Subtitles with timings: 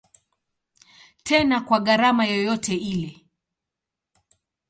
[1.23, 3.11] Tena kwa gharama yoyote ile.